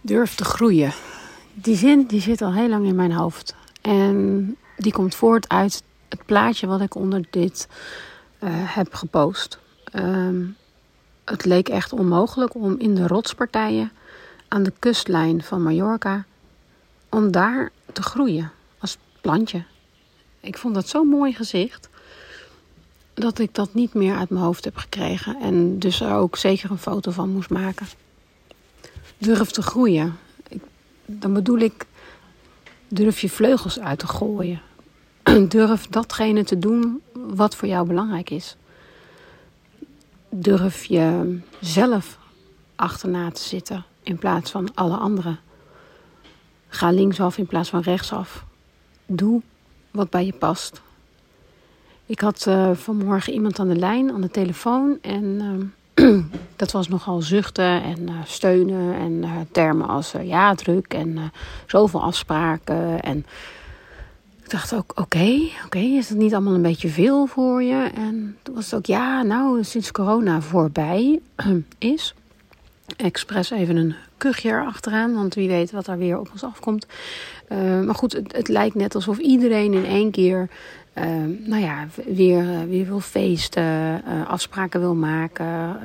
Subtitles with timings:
[0.00, 0.92] Durf te groeien.
[1.54, 3.54] Die zin die zit al heel lang in mijn hoofd.
[3.80, 7.68] En die komt voort uit het plaatje wat ik onder dit
[8.40, 9.58] uh, heb gepost.
[9.94, 10.56] Um,
[11.24, 13.92] het leek echt onmogelijk om in de rotspartijen
[14.48, 16.24] aan de kustlijn van Mallorca,
[17.08, 19.64] om daar te groeien als plantje.
[20.40, 21.88] Ik vond dat zo'n mooi gezicht
[23.14, 26.70] dat ik dat niet meer uit mijn hoofd heb gekregen en dus er ook zeker
[26.70, 27.86] een foto van moest maken.
[29.20, 30.16] Durf te groeien.
[30.48, 30.62] Ik,
[31.06, 31.86] dan bedoel ik,
[32.88, 34.60] durf je vleugels uit te gooien.
[35.48, 38.56] durf datgene te doen wat voor jou belangrijk is.
[40.28, 42.18] Durf je zelf
[42.76, 45.38] achterna te zitten in plaats van alle anderen.
[46.68, 48.44] Ga linksaf in plaats van rechtsaf.
[49.06, 49.42] Doe
[49.90, 50.80] wat bij je past.
[52.06, 54.98] Ik had uh, vanmorgen iemand aan de lijn, aan de telefoon.
[55.00, 55.64] En uh,
[56.56, 58.94] dat was nogal zuchten en uh, steunen.
[58.94, 61.32] En termen als ja, druk en
[61.66, 63.02] zoveel afspraken.
[63.02, 63.26] En
[64.42, 67.90] ik dacht ook, oké, oké, is dat niet allemaal een beetje veel voor je?
[67.94, 71.20] En toen was het ook, ja, nou, sinds corona voorbij
[71.78, 72.14] is.
[72.96, 76.86] Expres even een kuchje erachteraan, want wie weet wat er weer op ons afkomt.
[77.84, 80.48] Maar goed, het, lijkt net alsof iedereen in één keer,
[80.94, 81.04] uh,
[81.46, 85.78] nou ja, weer, weer wil feesten, uh, afspraken wil maken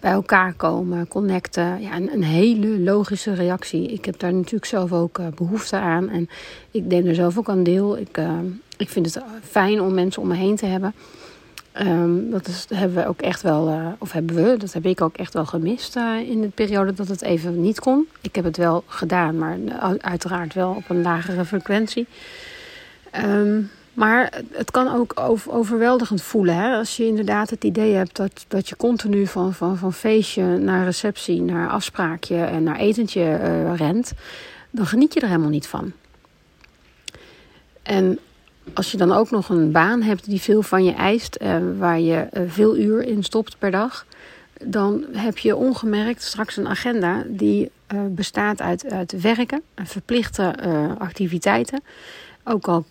[0.00, 1.80] bij elkaar komen, connecten.
[1.80, 3.92] Ja, een, een, hele logische reactie.
[3.92, 6.08] Ik heb daar natuurlijk zelf ook behoefte aan.
[6.08, 6.28] En
[6.70, 7.98] ik neem er zelf ook aan deel.
[7.98, 8.20] Ik,
[8.76, 10.94] ik vind het fijn om mensen om me heen te hebben.
[11.80, 15.16] Um, dat, is, hebben we ook echt wel, of hebben we, dat heb ik ook
[15.16, 15.96] echt wel gemist
[16.26, 18.08] in de periode dat het even niet kon.
[18.20, 19.58] Ik heb het wel gedaan, maar
[19.98, 22.06] uiteraard wel op een lagere frequentie.
[23.24, 26.54] Um, maar het kan ook overweldigend voelen.
[26.54, 26.76] Hè?
[26.76, 30.84] Als je inderdaad het idee hebt dat, dat je continu van, van, van feestje naar
[30.84, 34.12] receptie, naar afspraakje en naar etentje uh, rent,
[34.70, 35.92] dan geniet je er helemaal niet van.
[37.82, 38.18] En
[38.74, 42.00] als je dan ook nog een baan hebt die veel van je eist, uh, waar
[42.00, 44.06] je uh, veel uur in stopt per dag,
[44.64, 47.70] dan heb je ongemerkt straks een agenda die
[48.08, 50.54] bestaat uit, uit werken, verplichte
[50.98, 51.82] activiteiten.
[52.44, 52.84] Ook al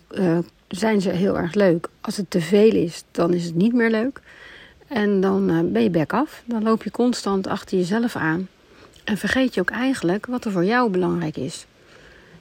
[0.78, 1.88] zijn ze heel erg leuk.
[2.00, 4.20] Als het te veel is, dan is het niet meer leuk.
[4.86, 6.42] En dan uh, ben je back af.
[6.44, 8.48] Dan loop je constant achter jezelf aan.
[9.04, 11.66] En vergeet je ook eigenlijk wat er voor jou belangrijk is.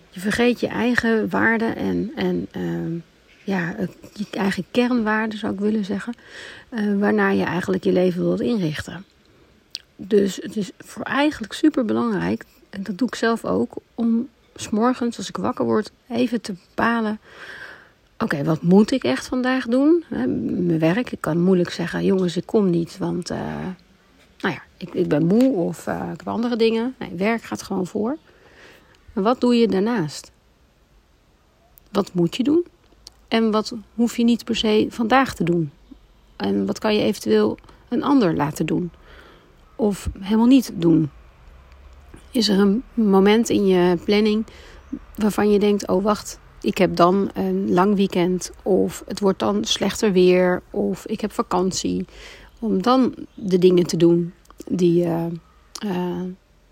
[0.10, 3.02] Je vergeet je eigen waarden en, en uh,
[3.44, 3.76] ja,
[4.14, 6.14] je eigen kernwaarden zou ik willen zeggen.
[6.70, 9.06] Uh, waarnaar je eigenlijk je leven wilt inrichten.
[9.96, 15.18] Dus het is voor eigenlijk super belangrijk, en dat doe ik zelf ook, om s'morgens
[15.18, 17.20] als ik wakker word even te bepalen
[18.24, 20.04] Oké, wat moet ik echt vandaag doen?
[20.10, 21.12] mijn werk.
[21.12, 23.38] Ik kan moeilijk zeggen, jongens, ik kom niet, want uh,
[24.40, 26.96] nou ja, ik, ik ben moe of uh, ik heb andere dingen.
[27.00, 28.18] Nee, werk gaat gewoon voor.
[29.14, 30.32] Maar wat doe je daarnaast?
[31.92, 32.66] Wat moet je doen?
[33.28, 35.72] En wat hoef je niet per se vandaag te doen?
[36.36, 37.58] En wat kan je eventueel
[37.90, 38.92] een ander laten doen?
[39.76, 41.10] Of helemaal niet doen?
[42.32, 44.46] Is er een moment in je planning
[45.16, 49.64] waarvan je denkt: oh wacht, ik heb dan een lang weekend of het wordt dan
[49.64, 52.06] slechter weer of ik heb vakantie.
[52.60, 54.34] Om dan de dingen te doen
[54.68, 55.28] die je
[55.86, 56.22] uh,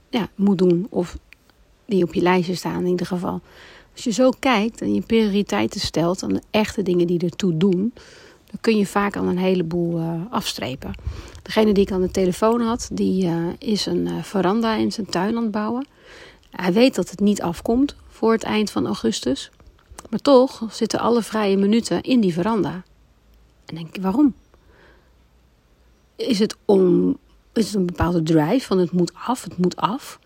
[0.09, 1.17] ja, moet doen of
[1.85, 3.41] die op je lijstje staan in ieder geval.
[3.93, 7.93] Als je zo kijkt en je prioriteiten stelt aan de echte dingen die ertoe doen,
[8.45, 10.93] dan kun je vaak al een heleboel uh, afstrepen.
[11.41, 15.35] Degene die ik aan de telefoon had, die uh, is een veranda in zijn tuin
[15.35, 15.87] aan het bouwen.
[16.49, 19.51] Hij weet dat het niet afkomt voor het eind van augustus.
[20.09, 22.83] Maar toch zitten alle vrije minuten in die veranda.
[23.65, 24.35] En denk je, waarom?
[26.15, 27.17] Is het, om,
[27.53, 30.19] is het een bepaalde drive van het moet af, het moet af?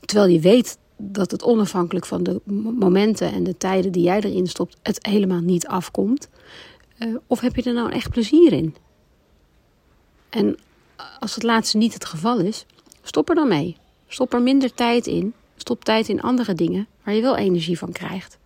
[0.00, 2.40] Terwijl je weet dat het onafhankelijk van de
[2.78, 6.28] momenten en de tijden die jij erin stopt, het helemaal niet afkomt.
[6.98, 8.74] Uh, of heb je er nou echt plezier in?
[10.30, 10.58] En
[11.18, 12.66] als het laatste niet het geval is,
[13.02, 13.76] stop er dan mee.
[14.08, 15.34] Stop er minder tijd in.
[15.56, 18.38] Stop tijd in andere dingen waar je wel energie van krijgt.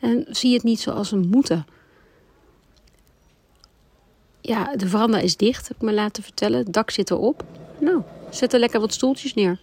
[0.00, 1.66] En zie het niet zoals een moeten.
[4.40, 6.58] Ja, de veranda is dicht, heb ik me laten vertellen.
[6.58, 7.44] Het dak zit erop.
[7.80, 9.60] Nou, zet er lekker wat stoeltjes neer.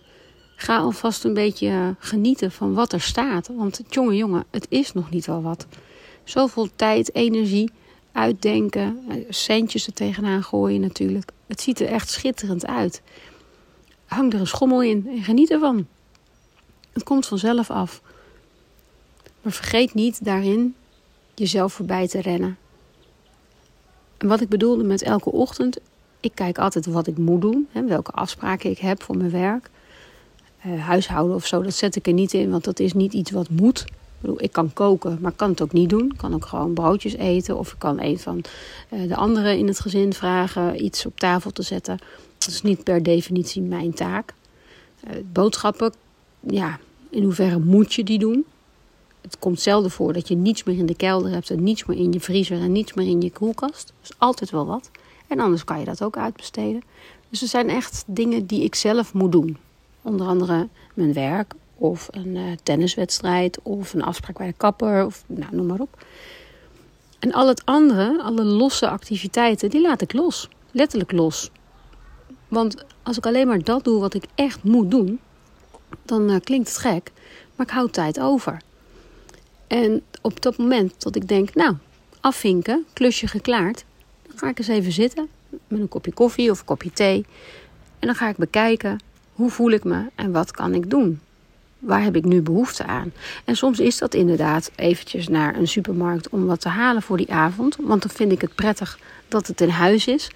[0.56, 3.48] Ga alvast een beetje eh, genieten van wat er staat.
[3.48, 5.66] Want jongen, jongen, het is nog niet wel wat.
[6.24, 7.72] Zoveel tijd, energie,
[8.12, 11.32] uitdenken, eh, centjes er tegenaan gooien natuurlijk.
[11.48, 13.02] Het ziet er echt schitterend uit.
[14.06, 15.88] Hang er een schommel in en geniet ervan.
[16.94, 18.02] Het komt vanzelf af.
[19.44, 20.76] Maar vergeet niet daarin
[21.36, 22.58] jezelf voorbij te rennen.
[24.18, 25.78] En wat ik bedoelde met elke ochtend,
[26.20, 29.70] ik kijk altijd wat ik moet doen, hè, welke afspraken ik heb voor mijn werk.
[30.80, 33.50] huishouden of zo, dat zet ik er niet in, want dat is niet iets wat
[33.50, 33.86] moet.
[34.38, 36.12] Ik, kan koken, maar kan het ook niet doen.
[36.12, 38.44] Ik kan ook gewoon broodjes eten of ik kan een van
[38.90, 41.98] de anderen in het gezin vragen iets op tafel te zetten.
[42.38, 44.34] Dat is niet per definitie mijn taak.
[45.32, 45.94] boodschappen,
[46.40, 46.80] ja,
[47.10, 48.46] in hoeverre moet je die doen?
[49.24, 51.98] Het komt zelden voor dat je niets meer in de kelder hebt en niets meer
[51.98, 53.94] in je vriezer en niets meer in je koelkast.
[54.02, 54.90] Dus altijd wel wat.
[55.28, 56.82] En anders kan je dat ook uitbesteden.
[57.30, 59.58] Dus er zijn echt dingen die ik zelf moet doen.
[60.02, 65.24] Onder andere mijn werk of een uh, tenniswedstrijd of een afspraak bij de kapper of
[65.28, 66.06] nou, noem maar op.
[67.20, 70.50] En al het andere, alle losse activiteiten, die laat ik los.
[70.72, 71.52] Letterlijk los.
[72.48, 75.20] Want als ik alleen maar dat doe wat ik echt moet doen,
[76.06, 77.12] dan uh, klinkt het gek,
[77.56, 78.62] maar ik hou tijd over.
[79.74, 81.76] En op dat moment dat ik denk, nou,
[82.20, 83.86] afvinken, klusje geklaard,
[84.28, 85.28] dan ga ik eens even zitten
[85.68, 87.26] met een kopje koffie of een kopje thee.
[88.00, 89.00] En dan ga ik bekijken,
[89.34, 91.20] hoe voel ik me en wat kan ik doen?
[91.80, 93.14] Waar heb ik nu behoefte aan?
[93.46, 97.34] En soms is dat inderdaad eventjes naar een supermarkt om wat te halen voor die
[97.34, 97.76] avond.
[97.80, 100.30] Want dan vind ik het prettig dat het in huis is.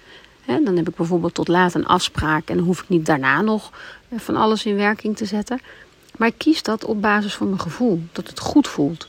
[0.46, 3.72] dan heb ik bijvoorbeeld tot laat een afspraak en dan hoef ik niet daarna nog
[4.08, 5.60] eh, van alles in werking te zetten.
[6.16, 9.08] Maar ik kies dat op basis van mijn gevoel, dat het goed voelt.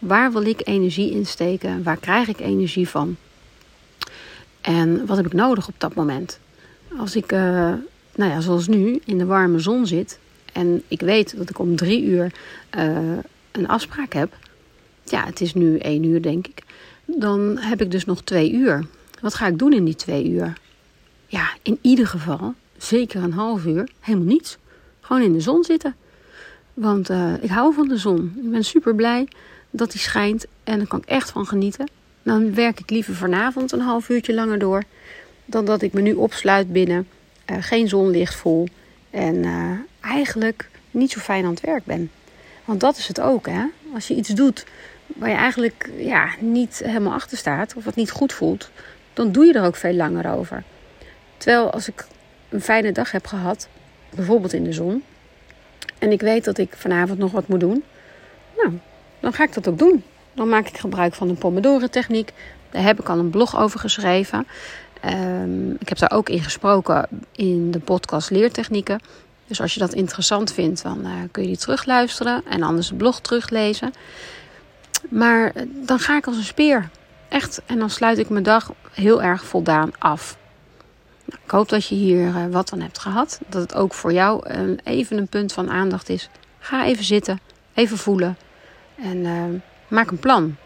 [0.00, 1.82] Waar wil ik energie insteken?
[1.82, 3.16] Waar krijg ik energie van?
[4.60, 6.38] En wat heb ik nodig op dat moment?
[6.98, 7.40] Als ik, uh,
[8.14, 10.18] nou ja, zoals nu, in de warme zon zit
[10.52, 12.32] en ik weet dat ik om drie uur
[12.76, 13.18] uh,
[13.52, 14.36] een afspraak heb,
[15.04, 16.62] ja, het is nu één uur denk ik,
[17.04, 18.86] dan heb ik dus nog twee uur.
[19.20, 20.52] Wat ga ik doen in die twee uur?
[21.26, 24.58] Ja, in ieder geval, zeker een half uur, helemaal niets.
[25.00, 25.94] Gewoon in de zon zitten.
[26.74, 28.32] Want uh, ik hou van de zon.
[28.42, 29.28] Ik ben super blij
[29.70, 31.88] dat die schijnt en daar kan ik echt van genieten.
[32.22, 34.82] Dan werk ik liever vanavond een half uurtje langer door
[35.44, 37.08] dan dat ik me nu opsluit binnen,
[37.50, 38.68] uh, geen zonlicht voel
[39.10, 39.70] en uh,
[40.00, 42.10] eigenlijk niet zo fijn aan het werk ben.
[42.64, 43.64] Want dat is het ook, hè?
[43.94, 44.64] Als je iets doet
[45.06, 48.70] waar je eigenlijk ja, niet helemaal achter staat of wat niet goed voelt,
[49.12, 50.62] dan doe je er ook veel langer over.
[51.36, 52.06] Terwijl als ik
[52.48, 53.68] een fijne dag heb gehad,
[54.14, 55.02] bijvoorbeeld in de zon,
[55.98, 57.84] en ik weet dat ik vanavond nog wat moet doen,
[58.56, 58.78] nou,
[59.20, 60.02] dan ga ik dat ook doen.
[60.34, 62.32] Dan maak ik gebruik van de Pomodoro-techniek.
[62.70, 64.46] Daar heb ik al een blog over geschreven.
[65.04, 69.00] Um, ik heb daar ook in gesproken in de podcast Leertechnieken.
[69.46, 72.94] Dus als je dat interessant vindt, dan uh, kun je die terugluisteren en anders de
[72.94, 73.92] blog teruglezen.
[75.08, 76.88] Maar eh, dan ga ik als een speer.
[77.28, 77.62] Echt.
[77.66, 80.36] En dan sluit ik mijn dag heel erg voldaan af.
[81.24, 83.40] Nou, ik hoop dat je hier uh, wat aan hebt gehad.
[83.48, 84.46] Dat het ook voor jou
[84.84, 86.28] even een punt van aandacht is.
[86.58, 87.40] Ga even zitten,
[87.74, 88.36] even voelen.
[89.02, 90.56] En maak een plan.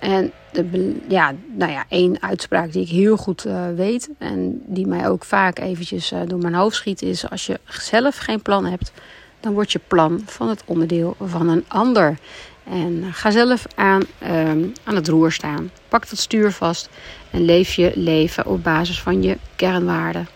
[0.00, 4.86] En de, ja, nou ja, één uitspraak die ik heel goed uh, weet en die
[4.86, 8.64] mij ook vaak eventjes uh, door mijn hoofd schiet is: als je zelf geen plan
[8.66, 8.92] hebt,
[9.40, 12.18] dan wordt je plan van het onderdeel van een ander.
[12.64, 14.48] En ga zelf aan, uh,
[14.84, 15.70] aan het roer staan.
[15.88, 16.88] Pak dat stuur vast
[17.30, 20.28] en leef je leven op basis van je kernwaarden.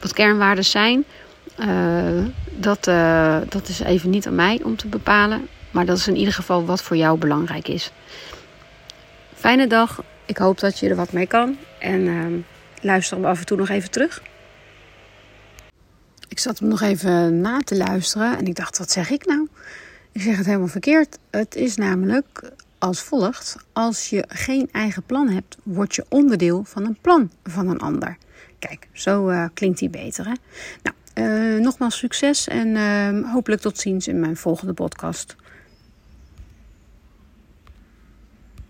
[0.00, 1.04] Wat kernwaarden zijn,
[1.58, 2.84] uh, dat,
[3.48, 5.48] dat is even niet aan mij om te bepalen.
[5.72, 7.92] Maar dat is in ieder geval wat voor jou belangrijk is.
[9.34, 10.02] Fijne dag.
[10.26, 11.56] Ik hoop dat je er wat mee kan.
[11.78, 12.26] En uh,
[12.80, 14.22] luister hem af en toe nog even terug.
[16.28, 19.48] Ik zat hem nog even na te luisteren en ik dacht, wat zeg ik nou?
[20.12, 21.18] Ik zeg het helemaal verkeerd.
[21.30, 26.84] Het is namelijk als volgt: als je geen eigen plan hebt, word je onderdeel van
[26.84, 28.16] een plan van een ander.
[28.58, 30.24] Kijk, zo uh, klinkt die beter.
[30.24, 30.32] Hè?
[30.82, 35.36] Nou, uh, nogmaals succes en uh, hopelijk tot ziens in mijn volgende podcast.